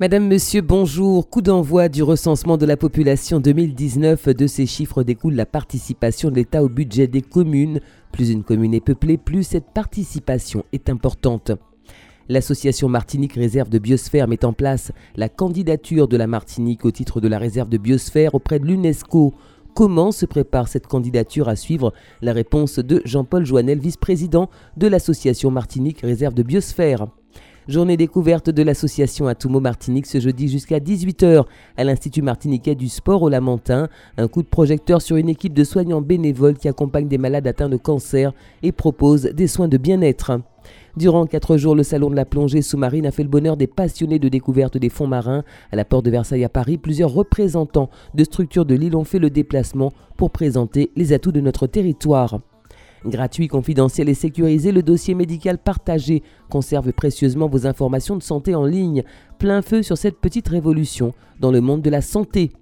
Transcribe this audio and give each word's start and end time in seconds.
Madame, 0.00 0.26
Monsieur, 0.26 0.60
bonjour. 0.60 1.30
Coup 1.30 1.40
d'envoi 1.40 1.88
du 1.88 2.02
recensement 2.02 2.56
de 2.56 2.66
la 2.66 2.76
population 2.76 3.38
2019. 3.38 4.30
De 4.30 4.48
ces 4.48 4.66
chiffres 4.66 5.04
découle 5.04 5.34
la 5.34 5.46
participation 5.46 6.30
de 6.30 6.34
l'État 6.34 6.64
au 6.64 6.68
budget 6.68 7.06
des 7.06 7.22
communes. 7.22 7.78
Plus 8.10 8.30
une 8.30 8.42
commune 8.42 8.74
est 8.74 8.80
peuplée, 8.80 9.18
plus 9.18 9.44
cette 9.44 9.70
participation 9.72 10.64
est 10.72 10.90
importante. 10.90 11.52
L'association 12.28 12.88
Martinique 12.88 13.34
Réserve 13.34 13.68
de 13.68 13.78
Biosphère 13.78 14.26
met 14.26 14.44
en 14.44 14.52
place 14.52 14.90
la 15.14 15.28
candidature 15.28 16.08
de 16.08 16.16
la 16.16 16.26
Martinique 16.26 16.84
au 16.84 16.90
titre 16.90 17.20
de 17.20 17.28
la 17.28 17.38
réserve 17.38 17.68
de 17.68 17.78
biosphère 17.78 18.34
auprès 18.34 18.58
de 18.58 18.66
l'UNESCO. 18.66 19.32
Comment 19.76 20.10
se 20.10 20.26
prépare 20.26 20.66
cette 20.66 20.88
candidature 20.88 21.48
à 21.48 21.54
suivre? 21.54 21.92
La 22.20 22.32
réponse 22.32 22.80
de 22.80 23.00
Jean-Paul 23.04 23.46
Joannel, 23.46 23.78
vice-président 23.78 24.50
de 24.76 24.88
l'association 24.88 25.52
Martinique 25.52 26.00
Réserve 26.00 26.34
de 26.34 26.42
Biosphère. 26.42 27.06
Journée 27.66 27.96
découverte 27.96 28.50
de 28.50 28.62
l'association 28.62 29.26
Atumo 29.26 29.58
Martinique 29.58 30.04
ce 30.04 30.20
jeudi 30.20 30.48
jusqu'à 30.48 30.80
18h 30.80 31.46
à 31.78 31.84
l'Institut 31.84 32.20
martiniquais 32.20 32.74
du 32.74 32.90
sport 32.90 33.22
au 33.22 33.30
Lamentin. 33.30 33.88
Un 34.18 34.28
coup 34.28 34.42
de 34.42 34.48
projecteur 34.48 35.00
sur 35.00 35.16
une 35.16 35.30
équipe 35.30 35.54
de 35.54 35.64
soignants 35.64 36.02
bénévoles 36.02 36.58
qui 36.58 36.68
accompagnent 36.68 37.08
des 37.08 37.16
malades 37.16 37.46
atteints 37.46 37.70
de 37.70 37.78
cancer 37.78 38.34
et 38.62 38.70
propose 38.70 39.22
des 39.22 39.46
soins 39.46 39.68
de 39.68 39.78
bien-être. 39.78 40.32
Durant 40.98 41.24
quatre 41.24 41.56
jours, 41.56 41.74
le 41.74 41.84
salon 41.84 42.10
de 42.10 42.16
la 42.16 42.26
plongée 42.26 42.60
sous-marine 42.60 43.06
a 43.06 43.10
fait 43.10 43.22
le 43.22 43.30
bonheur 43.30 43.56
des 43.56 43.66
passionnés 43.66 44.18
de 44.18 44.28
découverte 44.28 44.76
des 44.76 44.90
fonds 44.90 45.06
marins. 45.06 45.42
À 45.72 45.76
la 45.76 45.86
porte 45.86 46.04
de 46.04 46.10
Versailles 46.10 46.44
à 46.44 46.50
Paris, 46.50 46.76
plusieurs 46.76 47.14
représentants 47.14 47.88
de 48.14 48.24
structures 48.24 48.66
de 48.66 48.74
l'île 48.74 48.94
ont 48.94 49.04
fait 49.04 49.18
le 49.18 49.30
déplacement 49.30 49.90
pour 50.18 50.32
présenter 50.32 50.90
les 50.96 51.14
atouts 51.14 51.32
de 51.32 51.40
notre 51.40 51.66
territoire. 51.66 52.40
Gratuit, 53.04 53.48
confidentiel 53.48 54.08
et 54.08 54.14
sécurisé, 54.14 54.72
le 54.72 54.82
dossier 54.82 55.14
médical 55.14 55.58
partagé 55.58 56.22
conserve 56.50 56.92
précieusement 56.92 57.48
vos 57.48 57.66
informations 57.66 58.16
de 58.16 58.22
santé 58.22 58.54
en 58.54 58.64
ligne. 58.64 59.02
Plein 59.38 59.60
feu 59.60 59.82
sur 59.82 59.98
cette 59.98 60.18
petite 60.18 60.48
révolution 60.48 61.12
dans 61.38 61.52
le 61.52 61.60
monde 61.60 61.82
de 61.82 61.90
la 61.90 62.00
santé. 62.00 62.52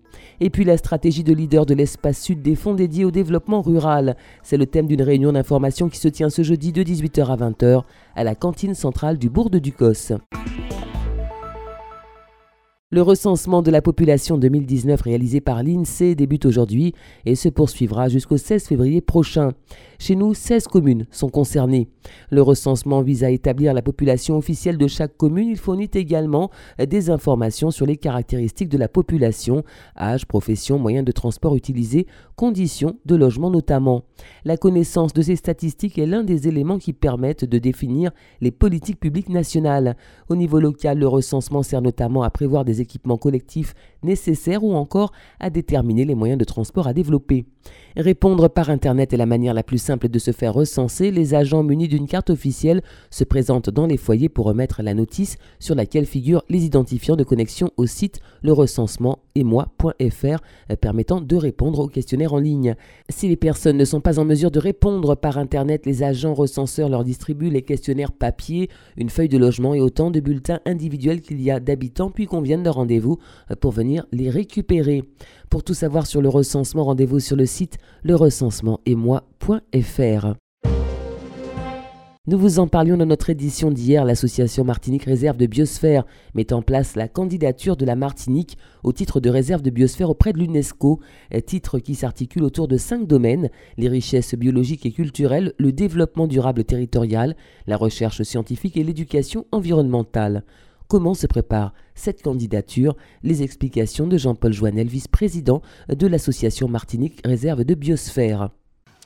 Et 0.40 0.50
puis 0.50 0.64
la 0.64 0.76
stratégie 0.76 1.22
de 1.22 1.32
leader 1.32 1.64
de 1.64 1.74
l'espace 1.74 2.20
sud 2.20 2.42
des 2.42 2.56
fonds 2.56 2.74
dédiés 2.74 3.04
au 3.04 3.12
développement 3.12 3.62
rural. 3.62 4.16
C'est 4.42 4.56
le 4.56 4.66
thème 4.66 4.88
d'une 4.88 5.02
réunion 5.02 5.32
d'information 5.32 5.88
qui 5.88 5.98
se 5.98 6.08
tient 6.08 6.28
ce 6.28 6.42
jeudi 6.42 6.72
de 6.72 6.82
18h 6.82 7.26
à 7.26 7.36
20h 7.36 7.82
à 8.16 8.24
la 8.24 8.34
cantine 8.34 8.74
centrale 8.74 9.18
du 9.18 9.30
bourg 9.30 9.48
de 9.48 9.60
Ducos. 9.60 10.12
Le 12.94 13.00
recensement 13.00 13.62
de 13.62 13.70
la 13.70 13.80
population 13.80 14.36
2019 14.36 15.00
réalisé 15.00 15.40
par 15.40 15.62
l'INSEE 15.62 16.14
débute 16.14 16.44
aujourd'hui 16.44 16.92
et 17.24 17.36
se 17.36 17.48
poursuivra 17.48 18.10
jusqu'au 18.10 18.36
16 18.36 18.66
février 18.66 19.00
prochain. 19.00 19.52
Chez 19.98 20.14
nous, 20.14 20.34
16 20.34 20.66
communes 20.66 21.06
sont 21.10 21.30
concernées. 21.30 21.88
Le 22.28 22.42
recensement 22.42 23.00
vise 23.00 23.24
à 23.24 23.30
établir 23.30 23.72
la 23.72 23.80
population 23.80 24.36
officielle 24.36 24.76
de 24.76 24.88
chaque 24.88 25.16
commune. 25.16 25.48
Il 25.48 25.56
fournit 25.56 25.88
également 25.94 26.50
des 26.78 27.08
informations 27.08 27.70
sur 27.70 27.86
les 27.86 27.96
caractéristiques 27.96 28.68
de 28.68 28.76
la 28.76 28.88
population, 28.88 29.64
âge, 29.96 30.26
profession, 30.26 30.78
moyens 30.78 31.06
de 31.06 31.12
transport 31.12 31.56
utilisés, 31.56 32.06
conditions 32.36 32.98
de 33.06 33.14
logement 33.14 33.48
notamment. 33.48 34.02
La 34.44 34.58
connaissance 34.58 35.14
de 35.14 35.22
ces 35.22 35.36
statistiques 35.36 35.98
est 35.98 36.04
l'un 36.04 36.24
des 36.24 36.46
éléments 36.46 36.78
qui 36.78 36.92
permettent 36.92 37.46
de 37.46 37.58
définir 37.58 38.10
les 38.42 38.50
politiques 38.50 39.00
publiques 39.00 39.30
nationales. 39.30 39.96
Au 40.28 40.36
niveau 40.36 40.60
local, 40.60 40.98
le 40.98 41.08
recensement 41.08 41.62
sert 41.62 41.80
notamment 41.80 42.22
à 42.22 42.28
prévoir 42.28 42.66
des 42.66 42.81
équipements 42.82 43.16
collectifs 43.16 43.74
nécessaires 44.02 44.62
ou 44.62 44.74
encore 44.74 45.12
à 45.40 45.48
déterminer 45.48 46.04
les 46.04 46.14
moyens 46.14 46.38
de 46.38 46.44
transport 46.44 46.86
à 46.86 46.92
développer. 46.92 47.46
Répondre 47.96 48.48
par 48.48 48.70
Internet 48.70 49.12
est 49.12 49.18
la 49.18 49.26
manière 49.26 49.54
la 49.54 49.62
plus 49.62 49.78
simple 49.78 50.08
de 50.08 50.18
se 50.18 50.32
faire 50.32 50.54
recenser. 50.54 51.10
Les 51.10 51.34
agents 51.34 51.62
munis 51.62 51.88
d'une 51.88 52.08
carte 52.08 52.30
officielle 52.30 52.82
se 53.10 53.24
présentent 53.24 53.70
dans 53.70 53.86
les 53.86 53.96
foyers 53.96 54.28
pour 54.28 54.46
remettre 54.46 54.82
la 54.82 54.94
notice 54.94 55.36
sur 55.58 55.74
laquelle 55.74 56.06
figurent 56.06 56.44
les 56.48 56.64
identifiants 56.64 57.16
de 57.16 57.24
connexion 57.24 57.70
au 57.76 57.86
site 57.86 58.20
le 58.42 58.52
recensement 58.52 59.18
et 59.34 59.44
moi.fr 59.44 60.40
permettant 60.80 61.20
de 61.20 61.36
répondre 61.36 61.80
au 61.80 61.88
questionnaire 61.88 62.34
en 62.34 62.38
ligne. 62.38 62.74
Si 63.08 63.28
les 63.28 63.36
personnes 63.36 63.76
ne 63.76 63.84
sont 63.84 64.00
pas 64.00 64.18
en 64.18 64.24
mesure 64.24 64.50
de 64.50 64.58
répondre 64.58 65.14
par 65.14 65.38
Internet, 65.38 65.86
les 65.86 66.02
agents 66.02 66.34
recenseurs 66.34 66.88
leur 66.88 67.04
distribuent 67.04 67.50
les 67.50 67.62
questionnaires 67.62 68.12
papier, 68.12 68.68
une 68.96 69.10
feuille 69.10 69.28
de 69.28 69.38
logement 69.38 69.74
et 69.74 69.80
autant 69.80 70.10
de 70.10 70.20
bulletins 70.20 70.60
individuels 70.66 71.20
qu'il 71.20 71.40
y 71.40 71.50
a 71.50 71.60
d'habitants 71.60 72.10
puis 72.10 72.26
conviennent 72.26 72.62
de 72.62 72.70
rendez-vous 72.72 73.18
pour 73.60 73.72
venir 73.72 74.06
les 74.12 74.30
récupérer. 74.30 75.04
Pour 75.50 75.62
tout 75.62 75.74
savoir 75.74 76.06
sur 76.06 76.22
le 76.22 76.28
recensement, 76.28 76.84
rendez-vous 76.84 77.20
sur 77.20 77.36
le 77.36 77.46
site 77.46 77.78
lerecensementetmoi.fr. 78.04 80.34
Nous 82.28 82.38
vous 82.38 82.60
en 82.60 82.68
parlions 82.68 82.96
dans 82.96 83.04
notre 83.04 83.30
édition 83.30 83.72
d'hier. 83.72 84.04
L'association 84.04 84.62
Martinique 84.62 85.06
Réserve 85.06 85.36
de 85.36 85.46
Biosphère 85.46 86.04
met 86.34 86.52
en 86.52 86.62
place 86.62 86.94
la 86.94 87.08
candidature 87.08 87.76
de 87.76 87.84
la 87.84 87.96
Martinique 87.96 88.56
au 88.84 88.92
titre 88.92 89.18
de 89.18 89.28
réserve 89.28 89.60
de 89.60 89.70
biosphère 89.70 90.08
auprès 90.08 90.32
de 90.32 90.38
l'UNESCO, 90.38 91.00
titre 91.44 91.80
qui 91.80 91.96
s'articule 91.96 92.44
autour 92.44 92.68
de 92.68 92.76
cinq 92.76 93.08
domaines 93.08 93.50
les 93.76 93.88
richesses 93.88 94.36
biologiques 94.36 94.86
et 94.86 94.92
culturelles, 94.92 95.52
le 95.58 95.72
développement 95.72 96.28
durable 96.28 96.62
territorial, 96.62 97.34
la 97.66 97.76
recherche 97.76 98.22
scientifique 98.22 98.76
et 98.76 98.84
l'éducation 98.84 99.44
environnementale. 99.50 100.44
Comment 100.92 101.14
se 101.14 101.26
prépare 101.26 101.72
cette 101.94 102.20
candidature? 102.20 102.98
Les 103.22 103.42
explications 103.42 104.06
de 104.06 104.18
Jean-Paul 104.18 104.52
Joannel, 104.52 104.88
vice-président 104.88 105.62
de 105.88 106.06
l'association 106.06 106.68
Martinique 106.68 107.22
Réserve 107.24 107.64
de 107.64 107.74
Biosphère. 107.74 108.50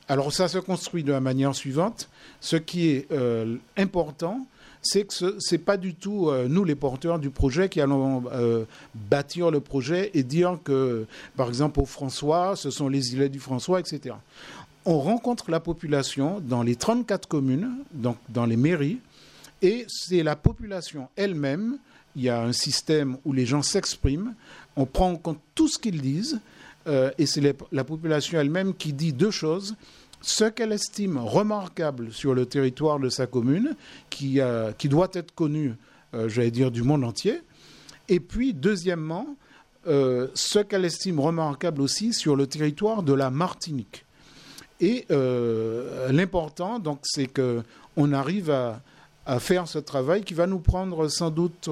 Alors 0.09 0.33
ça 0.33 0.49
se 0.49 0.57
construit 0.57 1.05
de 1.05 1.13
la 1.13 1.21
manière 1.21 1.55
suivante. 1.55 2.09
Ce 2.41 2.57
qui 2.57 2.89
est 2.89 3.09
euh, 3.13 3.55
important, 3.77 4.45
c'est 4.81 5.05
que 5.05 5.13
ce 5.13 5.55
n'est 5.55 5.59
pas 5.59 5.77
du 5.77 5.95
tout 5.95 6.27
euh, 6.27 6.49
nous 6.49 6.65
les 6.65 6.75
porteurs 6.75 7.19
du 7.19 7.29
projet 7.29 7.69
qui 7.69 7.79
allons 7.79 8.25
euh, 8.33 8.65
bâtir 8.93 9.49
le 9.49 9.61
projet 9.61 10.11
et 10.13 10.23
dire 10.23 10.59
que, 10.65 11.05
par 11.37 11.47
exemple, 11.47 11.79
au 11.79 11.85
François, 11.85 12.57
ce 12.57 12.69
sont 12.69 12.89
les 12.89 13.13
îlets 13.13 13.29
du 13.29 13.39
François, 13.39 13.79
etc. 13.79 14.13
On 14.83 14.99
rencontre 14.99 15.51
la 15.51 15.61
population 15.61 16.41
dans 16.41 16.63
les 16.63 16.75
34 16.75 17.29
communes, 17.29 17.69
donc 17.93 18.17
dans 18.27 18.45
les 18.45 18.57
mairies, 18.57 18.99
et 19.61 19.85
c'est 19.87 20.23
la 20.23 20.35
population 20.35 21.09
elle-même. 21.15 21.77
Il 22.15 22.23
y 22.23 22.29
a 22.29 22.41
un 22.41 22.53
système 22.53 23.17
où 23.25 23.33
les 23.33 23.45
gens 23.45 23.61
s'expriment, 23.61 24.33
on 24.75 24.85
prend 24.85 25.11
en 25.11 25.17
compte 25.17 25.39
tout 25.55 25.67
ce 25.67 25.77
qu'ils 25.77 26.01
disent, 26.01 26.39
euh, 26.87 27.11
et 27.17 27.25
c'est 27.25 27.41
la 27.71 27.83
population 27.83 28.39
elle-même 28.39 28.73
qui 28.73 28.93
dit 28.93 29.13
deux 29.13 29.31
choses. 29.31 29.75
Ce 30.21 30.45
qu'elle 30.45 30.71
estime 30.71 31.17
remarquable 31.17 32.11
sur 32.11 32.33
le 32.33 32.45
territoire 32.45 32.99
de 32.99 33.09
sa 33.09 33.27
commune, 33.27 33.75
qui, 34.09 34.39
euh, 34.39 34.71
doit 34.85 35.09
être 35.13 35.33
connu, 35.35 35.75
euh, 36.13 36.27
j'allais 36.27 36.51
dire, 36.51 36.71
du 36.71 36.83
monde 36.83 37.03
entier. 37.03 37.41
Et 38.07 38.19
puis, 38.19 38.53
deuxièmement, 38.53 39.35
ce 39.85 40.59
qu'elle 40.59 40.83
estime 40.83 41.17
remarquable 41.17 41.81
aussi 41.81 42.11
sur 42.11 42.35
le 42.35 42.45
territoire 42.45 43.03
de 43.03 43.13
la 43.13 43.29
Martinique. 43.29 44.03
Et 44.81 45.05
l'important, 45.09 46.79
donc, 46.79 46.99
c'est 47.03 47.27
qu'on 47.27 48.11
arrive 48.11 48.49
à, 48.49 48.81
à, 49.27 49.39
faire 49.39 49.67
ce 49.67 49.79
travail 49.79 50.23
qui 50.23 50.33
va 50.33 50.47
nous 50.47 50.59
prendre 50.59 51.07
sans 51.07 51.29
doute 51.29 51.69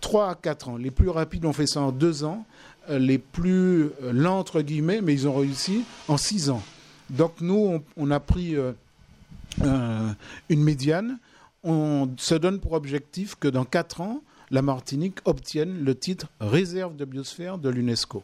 3 0.00 0.30
à 0.30 0.34
4 0.34 0.68
ans. 0.70 0.76
Les 0.76 0.90
plus 0.90 1.08
rapides 1.08 1.44
ont 1.44 1.52
fait 1.52 1.66
ça 1.66 1.80
en 1.80 1.92
2 1.92 2.24
ans 2.24 2.44
les 2.88 3.18
plus 3.18 3.90
lents, 4.00 4.38
entre 4.38 4.60
guillemets, 4.62 5.00
mais 5.00 5.12
ils 5.12 5.26
ont 5.26 5.34
réussi 5.34 5.84
en 6.06 6.16
six 6.16 6.50
ans. 6.50 6.62
Donc 7.10 7.40
nous, 7.40 7.82
on, 7.96 8.10
a 8.10 8.20
pris 8.20 8.54
euh, 8.56 10.12
une 10.48 10.62
médiane. 10.62 11.18
On 11.64 12.08
se 12.16 12.34
donne 12.34 12.60
pour 12.60 12.72
objectif 12.72 13.34
que 13.34 13.48
dans 13.48 13.64
quatre 13.64 14.00
ans, 14.00 14.22
la 14.50 14.62
Martinique 14.62 15.18
obtienne 15.24 15.82
le 15.84 15.94
titre 15.94 16.28
réserve 16.40 16.96
de 16.96 17.04
biosphère 17.04 17.58
de 17.58 17.68
l'UNESCO. 17.68 18.22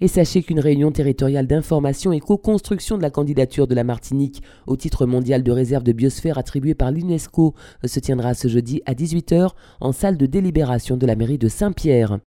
Et 0.00 0.08
sachez 0.08 0.42
qu'une 0.42 0.60
réunion 0.60 0.90
territoriale 0.90 1.46
d'information 1.46 2.12
et 2.12 2.20
co-construction 2.20 2.96
de 2.96 3.02
la 3.02 3.10
candidature 3.10 3.66
de 3.66 3.74
la 3.74 3.84
Martinique 3.84 4.42
au 4.66 4.76
titre 4.76 5.06
mondial 5.06 5.42
de 5.42 5.52
réserve 5.52 5.84
de 5.84 5.92
biosphère 5.92 6.38
attribué 6.38 6.74
par 6.74 6.90
l'UNESCO 6.90 7.54
se 7.84 8.00
tiendra 8.00 8.34
ce 8.34 8.48
jeudi 8.48 8.82
à 8.86 8.94
18h 8.94 9.50
en 9.80 9.92
salle 9.92 10.16
de 10.16 10.26
délibération 10.26 10.96
de 10.96 11.06
la 11.06 11.16
mairie 11.16 11.38
de 11.38 11.48
Saint-Pierre. 11.48 12.18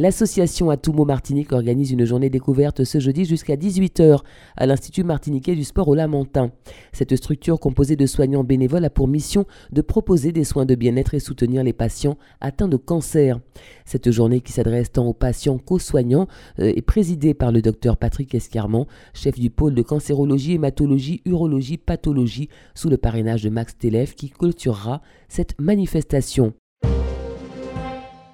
L'association 0.00 0.70
Atumo 0.70 1.04
Martinique 1.04 1.52
organise 1.52 1.90
une 1.90 2.06
journée 2.06 2.30
découverte 2.30 2.84
ce 2.84 2.98
jeudi 2.98 3.26
jusqu'à 3.26 3.56
18h 3.56 4.20
à 4.56 4.64
l'Institut 4.64 5.04
martiniquais 5.04 5.54
du 5.54 5.62
sport 5.62 5.88
au 5.88 5.94
Lamentin. 5.94 6.52
Cette 6.90 7.14
structure 7.16 7.60
composée 7.60 7.96
de 7.96 8.06
soignants 8.06 8.42
bénévoles 8.42 8.86
a 8.86 8.88
pour 8.88 9.08
mission 9.08 9.44
de 9.72 9.82
proposer 9.82 10.32
des 10.32 10.44
soins 10.44 10.64
de 10.64 10.74
bien-être 10.74 11.12
et 11.12 11.20
soutenir 11.20 11.62
les 11.62 11.74
patients 11.74 12.16
atteints 12.40 12.66
de 12.66 12.78
cancer. 12.78 13.40
Cette 13.84 14.10
journée 14.10 14.40
qui 14.40 14.52
s'adresse 14.52 14.90
tant 14.90 15.04
aux 15.04 15.12
patients 15.12 15.58
qu'aux 15.58 15.78
soignants 15.78 16.28
euh, 16.60 16.72
est 16.74 16.80
présidée 16.80 17.34
par 17.34 17.52
le 17.52 17.60
docteur 17.60 17.98
Patrick 17.98 18.34
Escarmont, 18.34 18.86
chef 19.12 19.38
du 19.38 19.50
pôle 19.50 19.74
de 19.74 19.82
cancérologie, 19.82 20.54
hématologie, 20.54 21.20
urologie, 21.26 21.76
pathologie 21.76 22.48
sous 22.74 22.88
le 22.88 22.96
parrainage 22.96 23.42
de 23.42 23.50
Max 23.50 23.76
Telef 23.76 24.14
qui 24.14 24.30
clôturera 24.30 25.02
cette 25.28 25.60
manifestation. 25.60 26.54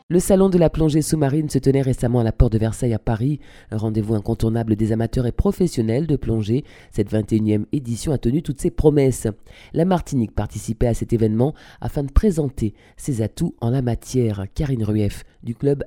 Le 0.08 0.20
salon 0.20 0.48
de 0.48 0.56
la 0.56 0.70
plongée 0.70 1.02
sous-marine 1.02 1.50
se 1.50 1.58
tenait 1.58 1.82
récemment 1.82 2.20
à 2.20 2.22
la 2.22 2.30
porte 2.30 2.52
de 2.52 2.58
Versailles 2.58 2.94
à 2.94 2.98
Paris, 3.00 3.40
rendez-vous 3.72 4.14
incontournable 4.14 4.76
des 4.76 4.92
amateurs 4.92 5.26
et 5.26 5.32
professionnels 5.32 6.06
de 6.06 6.14
plongée. 6.14 6.62
Cette 6.92 7.10
21e 7.12 7.64
édition 7.72 8.12
a 8.12 8.18
tenu 8.18 8.40
toutes 8.40 8.60
ses 8.60 8.70
promesses. 8.70 9.26
La 9.72 9.84
Martinique 9.84 10.32
participait 10.32 10.86
à 10.86 10.94
cet 10.94 11.12
événement 11.12 11.54
afin 11.80 12.04
de 12.04 12.12
présenter 12.12 12.72
ses 12.96 13.20
atouts 13.20 13.56
en 13.60 13.68
la 13.68 13.82
matière. 13.82 14.44
Karine 14.54 14.84
Rueff 14.84 15.24
du 15.46 15.54
club 15.54 15.84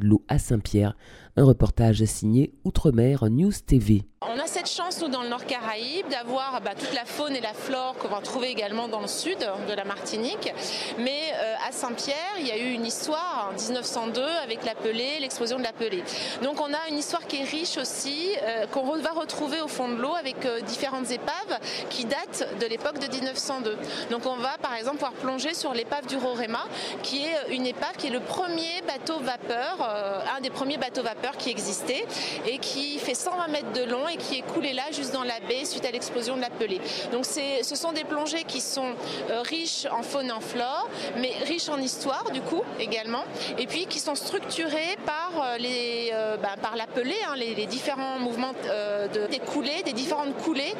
l'eau 0.00 0.24
à 0.28 0.38
Saint-Pierre. 0.38 0.96
Un 1.36 1.44
reportage 1.44 2.04
signé 2.04 2.54
Outre-mer 2.64 3.28
News 3.30 3.52
TV. 3.66 4.04
On 4.22 4.38
a 4.38 4.46
cette 4.46 4.68
chance, 4.68 5.00
nous, 5.00 5.08
dans 5.08 5.22
le 5.22 5.30
Nord 5.30 5.46
Caraïbe, 5.46 6.06
d'avoir 6.10 6.60
bah, 6.60 6.72
toute 6.78 6.92
la 6.92 7.06
faune 7.06 7.34
et 7.34 7.40
la 7.40 7.54
flore 7.54 7.96
qu'on 7.96 8.08
va 8.08 8.20
trouver 8.20 8.50
également 8.50 8.86
dans 8.86 9.00
le 9.00 9.06
sud 9.06 9.38
de 9.38 9.72
la 9.72 9.84
Martinique. 9.84 10.52
Mais 10.98 11.32
euh, 11.32 11.54
à 11.66 11.72
Saint-Pierre, 11.72 12.36
il 12.38 12.46
y 12.46 12.50
a 12.50 12.58
eu 12.58 12.72
une 12.72 12.84
histoire 12.84 13.50
en 13.50 13.58
1902 13.58 14.22
avec 14.44 14.66
l'Apelé, 14.66 15.20
l'explosion 15.20 15.56
de 15.56 15.62
l'Apelé. 15.62 16.02
Donc 16.42 16.60
on 16.60 16.70
a 16.74 16.88
une 16.90 16.98
histoire 16.98 17.26
qui 17.26 17.36
est 17.36 17.44
riche 17.44 17.78
aussi, 17.78 18.34
euh, 18.42 18.66
qu'on 18.66 18.98
va 18.98 19.12
retrouver 19.12 19.62
au 19.62 19.68
fond 19.68 19.88
de 19.88 19.94
l'eau 19.94 20.14
avec 20.14 20.44
euh, 20.44 20.60
différentes 20.60 21.10
épaves 21.10 21.58
qui 21.88 22.04
datent 22.04 22.46
de 22.60 22.66
l'époque 22.66 22.98
de 22.98 23.10
1902. 23.10 23.78
Donc 24.10 24.26
on 24.26 24.36
va 24.36 24.58
par 24.60 24.74
exemple 24.74 24.96
pouvoir 24.96 25.14
plonger 25.14 25.54
sur 25.54 25.72
l'épave 25.72 26.06
du 26.06 26.18
Rorema, 26.18 26.66
qui 27.02 27.24
est 27.24 27.54
une 27.54 27.64
épave 27.64 27.96
qui 27.96 28.08
est 28.08 28.10
le 28.10 28.20
premier 28.20 28.82
bateau 29.00 29.18
vapeur, 29.20 29.88
un 30.36 30.40
des 30.40 30.50
premiers 30.50 30.76
bateaux 30.76 31.02
vapeurs 31.02 31.36
qui 31.36 31.50
existait 31.50 32.04
et 32.46 32.58
qui 32.58 32.98
fait 32.98 33.14
120 33.14 33.48
mètres 33.48 33.72
de 33.72 33.82
long 33.84 34.06
et 34.08 34.16
qui 34.16 34.38
est 34.38 34.42
coulé 34.42 34.74
là, 34.74 34.82
juste 34.92 35.12
dans 35.12 35.24
la 35.24 35.40
baie, 35.40 35.64
suite 35.64 35.86
à 35.86 35.90
l'explosion 35.90 36.36
de 36.36 36.42
la 36.42 36.50
Pelée. 36.50 36.80
Donc 37.10 37.24
ce 37.24 37.74
sont 37.76 37.92
des 37.92 38.04
plongées 38.04 38.44
qui 38.44 38.60
sont 38.60 38.94
euh, 39.30 39.40
riches 39.42 39.86
en 39.90 40.02
faune 40.02 40.28
et 40.28 40.32
en 40.32 40.40
flore, 40.40 40.88
mais 41.16 41.32
riches 41.46 41.68
en 41.68 41.78
histoire, 41.78 42.30
du 42.30 42.42
coup, 42.42 42.62
également, 42.78 43.24
et 43.58 43.66
puis 43.66 43.86
qui 43.86 44.00
sont 44.00 44.14
structurées 44.14 44.96
par, 45.06 45.42
euh, 45.42 45.56
les, 45.56 46.10
euh, 46.12 46.36
bah, 46.36 46.56
par 46.60 46.76
la 46.76 46.86
Pelée, 46.86 47.16
hein, 47.26 47.34
les, 47.36 47.66
différents 47.66 48.18
mouvements 48.18 48.52
de, 48.52 49.26
des 49.28 49.38
coulées, 49.38 49.82
des 49.84 49.92
différentes 49.92 50.36
coulées 50.38 50.74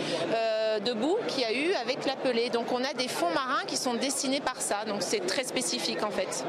de 0.84 0.93
boue 0.93 1.16
qu'il 1.28 1.43
y 1.43 1.44
a 1.44 1.52
eu 1.52 1.73
avec 1.75 2.05
la 2.05 2.16
Pelée. 2.16 2.50
Donc 2.50 2.73
on 2.73 2.82
a 2.82 2.93
des 2.94 3.06
fonds 3.06 3.31
marins 3.31 3.64
qui 3.66 3.76
sont 3.76 3.94
dessinés 3.94 4.40
par 4.40 4.61
ça, 4.61 4.84
donc 4.87 5.02
c'est 5.02 5.25
très 5.25 5.44
spécifique 5.44 6.02
en 6.02 6.11
fait. 6.11 6.44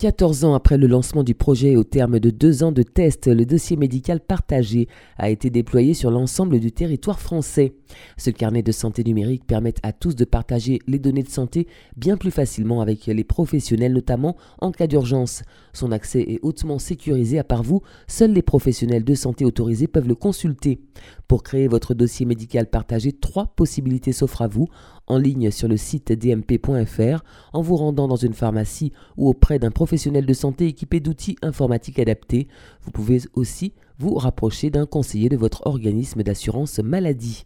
14 0.00 0.46
ans 0.46 0.54
après 0.54 0.78
le 0.78 0.86
lancement 0.86 1.22
du 1.22 1.34
projet 1.34 1.72
et 1.72 1.76
au 1.76 1.84
terme 1.84 2.20
de 2.20 2.30
deux 2.30 2.62
ans 2.62 2.72
de 2.72 2.82
tests, 2.82 3.26
le 3.26 3.44
dossier 3.44 3.76
médical 3.76 4.18
partagé 4.18 4.88
a 5.18 5.28
été 5.28 5.50
déployé 5.50 5.92
sur 5.92 6.10
l'ensemble 6.10 6.58
du 6.58 6.72
territoire 6.72 7.20
français. 7.20 7.74
Ce 8.16 8.30
carnet 8.30 8.62
de 8.62 8.72
santé 8.72 9.04
numérique 9.04 9.46
permet 9.46 9.74
à 9.82 9.92
tous 9.92 10.16
de 10.16 10.24
partager 10.24 10.78
les 10.86 10.98
données 10.98 11.22
de 11.22 11.28
santé 11.28 11.66
bien 11.98 12.16
plus 12.16 12.30
facilement 12.30 12.80
avec 12.80 13.04
les 13.04 13.24
professionnels, 13.24 13.92
notamment 13.92 14.38
en 14.62 14.72
cas 14.72 14.86
d'urgence. 14.86 15.42
Son 15.72 15.92
accès 15.92 16.22
est 16.22 16.40
hautement 16.42 16.78
sécurisé 16.78 17.38
à 17.38 17.44
part 17.44 17.62
vous, 17.62 17.82
seuls 18.06 18.32
les 18.32 18.42
professionnels 18.42 19.04
de 19.04 19.14
santé 19.14 19.44
autorisés 19.44 19.86
peuvent 19.86 20.08
le 20.08 20.14
consulter. 20.14 20.80
Pour 21.28 21.42
créer 21.42 21.68
votre 21.68 21.94
dossier 21.94 22.26
médical 22.26 22.68
partagé, 22.68 23.12
trois 23.12 23.46
possibilités 23.46 24.12
s'offrent 24.12 24.42
à 24.42 24.48
vous 24.48 24.68
en 25.06 25.18
ligne 25.18 25.50
sur 25.50 25.68
le 25.68 25.76
site 25.76 26.12
dmp.fr, 26.12 27.22
en 27.52 27.62
vous 27.62 27.76
rendant 27.76 28.08
dans 28.08 28.16
une 28.16 28.34
pharmacie 28.34 28.92
ou 29.16 29.28
auprès 29.28 29.58
d'un 29.58 29.70
professionnel 29.70 30.26
de 30.26 30.34
santé 30.34 30.66
équipé 30.66 31.00
d'outils 31.00 31.36
informatiques 31.42 31.98
adaptés. 31.98 32.48
Vous 32.82 32.90
pouvez 32.90 33.20
aussi 33.34 33.72
vous 33.98 34.14
rapprocher 34.14 34.70
d'un 34.70 34.86
conseiller 34.86 35.28
de 35.28 35.36
votre 35.36 35.66
organisme 35.66 36.22
d'assurance 36.22 36.78
maladie. 36.78 37.44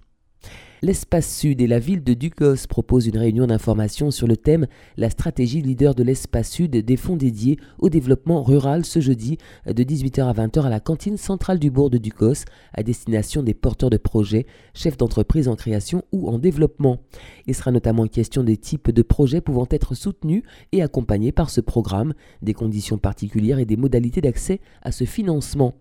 L'espace 0.85 1.39
sud 1.39 1.63
et 1.63 1.67
la 1.67 1.79
ville 1.79 2.05
de 2.05 2.13
Ducos 2.13 2.67
proposent 2.69 3.07
une 3.07 3.17
réunion 3.17 3.47
d'information 3.47 4.11
sur 4.11 4.27
le 4.27 4.37
thème 4.37 4.67
La 4.99 5.09
stratégie 5.09 5.63
leader 5.63 5.95
de 5.95 6.03
l'espace 6.03 6.51
sud 6.51 6.73
des 6.73 6.97
fonds 6.99 7.17
dédiés 7.17 7.59
au 7.79 7.89
développement 7.89 8.43
rural 8.43 8.85
ce 8.85 9.01
jeudi 9.01 9.39
de 9.65 9.83
18h 9.83 10.29
à 10.29 10.35
20h 10.35 10.65
à 10.65 10.69
la 10.69 10.81
cantine 10.81 11.17
centrale 11.17 11.59
du 11.59 11.71
bourg 11.71 11.89
de 11.89 11.97
Ducos 11.97 12.45
à 12.75 12.83
destination 12.83 13.43
des 13.43 13.55
porteurs 13.55 13.89
de 13.89 13.97
projets, 13.97 14.45
chefs 14.75 14.99
d'entreprise 14.99 15.49
en 15.49 15.57
création 15.57 16.03
ou 16.13 16.29
en 16.29 16.39
développement. 16.39 16.99
Il 17.47 17.55
sera 17.55 17.71
notamment 17.71 18.07
question 18.07 18.45
des 18.45 18.59
types 18.59 18.91
de 18.91 19.01
projets 19.01 19.41
pouvant 19.41 19.67
être 19.71 19.95
soutenus 19.95 20.43
et 20.73 20.83
accompagnés 20.83 21.33
par 21.33 21.49
ce 21.49 21.63
programme, 21.63 22.13
des 22.43 22.53
conditions 22.53 22.99
particulières 22.99 23.59
et 23.59 23.65
des 23.65 23.79
modalités 23.79 24.21
d'accès 24.21 24.61
à 24.83 24.93
ce 24.93 25.05
financement. 25.05 25.73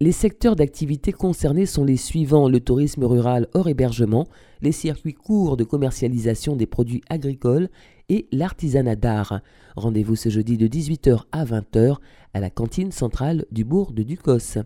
Les 0.00 0.10
secteurs 0.10 0.56
d'activité 0.56 1.12
concernés 1.12 1.66
sont 1.66 1.84
les 1.84 1.96
suivants 1.96 2.48
le 2.48 2.58
tourisme 2.58 3.04
rural 3.04 3.46
hors 3.54 3.68
hébergement, 3.68 4.26
les 4.60 4.72
circuits 4.72 5.14
courts 5.14 5.56
de 5.56 5.64
commercialisation 5.64 6.56
des 6.56 6.66
produits 6.66 7.02
agricoles 7.08 7.68
et 8.08 8.26
l'artisanat 8.32 8.96
d'art. 8.96 9.40
Rendez-vous 9.76 10.16
ce 10.16 10.28
jeudi 10.28 10.56
de 10.56 10.66
18h 10.66 11.24
à 11.32 11.44
20h 11.44 11.96
à 12.34 12.40
la 12.40 12.50
cantine 12.50 12.92
centrale 12.92 13.44
du 13.50 13.64
bourg 13.64 13.92
de 13.92 14.02
Ducos. 14.02 14.58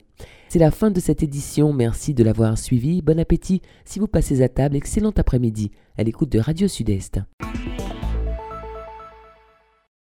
C'est 0.48 0.58
la 0.58 0.70
fin 0.70 0.90
de 0.90 1.00
cette 1.00 1.22
édition, 1.22 1.72
merci 1.72 2.14
de 2.14 2.24
l'avoir 2.24 2.58
suivi, 2.58 3.02
bon 3.02 3.18
appétit 3.18 3.62
si 3.84 3.98
vous 3.98 4.08
passez 4.08 4.42
à 4.42 4.48
table, 4.48 4.76
excellent 4.76 5.12
après-midi 5.16 5.70
à 5.96 6.02
l'écoute 6.02 6.30
de 6.30 6.38
Radio 6.38 6.68
Sud-Est. 6.68 7.20